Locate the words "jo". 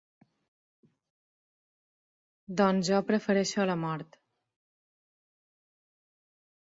2.93-3.03